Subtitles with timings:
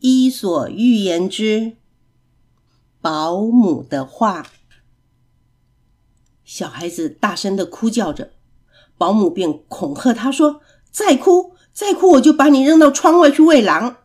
[0.00, 1.76] 伊索寓言之
[3.00, 4.46] 保姆的话。
[6.44, 8.30] 小孩子大声的哭叫着，
[8.96, 13.96] 保姆便恐吓他说：“再哭，再哭，我就把你扔到窗外去喂狼。”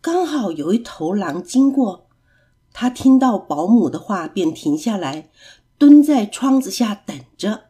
[0.00, 2.08] 刚好有一头狼经过，
[2.72, 5.30] 他听到保姆的话，便停下来，
[5.76, 7.64] 蹲在窗子下等着。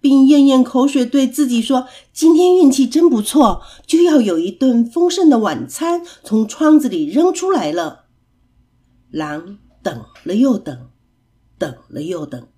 [0.00, 8.06] 并咽咽口水，对自己说：“今天运气真不错，就要有一顿丰盛的晚餐从窗子里扔出来了。”
[9.10, 10.88] 狼等了又等，
[11.58, 12.48] 等了又等，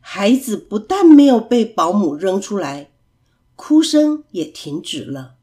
[0.00, 2.90] 孩子不但没有被保姆扔出来，
[3.54, 5.34] 哭声也停止了。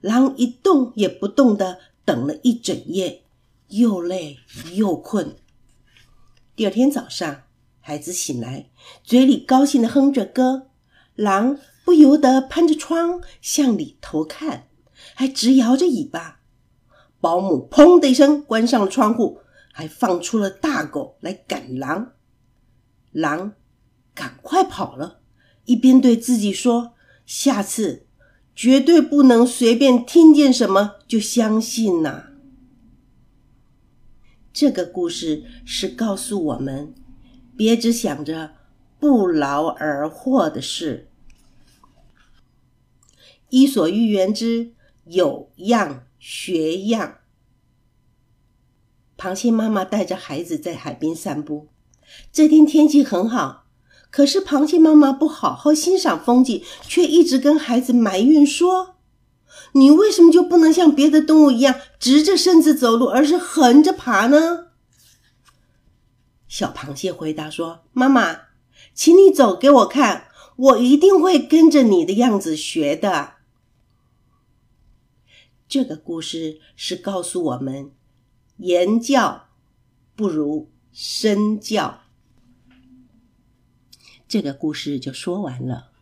[0.00, 3.22] 狼一动也不动的等了一整夜，
[3.68, 4.38] 又累
[4.74, 5.36] 又困。
[6.56, 7.43] 第二天早上。
[7.86, 8.70] 孩子醒来，
[9.02, 10.68] 嘴里高兴的哼着歌，
[11.16, 14.68] 狼不由得攀着窗向里头看，
[15.14, 16.40] 还直摇着尾巴。
[17.20, 22.12] 保姆砰的一声关上了窗户，还放出了大狗来赶狼。
[23.12, 23.52] 狼
[24.14, 25.20] 赶快跑了，
[25.66, 26.94] 一边对自己说
[27.26, 28.06] ：“下次
[28.56, 32.30] 绝对不能随便听见什么就相信呐。”
[34.54, 36.94] 这个故事是告诉我们。
[37.56, 38.52] 别只想着
[38.98, 41.08] 不劳而获的事。
[43.50, 44.72] 伊索寓言之
[45.04, 47.18] 有样学样。
[49.16, 51.68] 螃蟹妈妈带着孩子在海边散步。
[52.32, 53.66] 这天天气很好，
[54.10, 58.96] 可是螃蟹妈妈不好好欣赏风景，却一直跟孩子埋怨说
[59.72, 64.66] ：“你为什么就不能像别的动物一样直着身子走路，而是横着爬呢？”
[66.54, 68.42] 小螃蟹回答说：“妈妈，
[68.94, 73.38] 请你走给我看，我一定会跟着你的样子学的。”
[75.66, 77.90] 这个故事是告诉我们，
[78.58, 79.48] 言教
[80.14, 82.02] 不如身教。
[84.28, 85.93] 这个故事就说完了。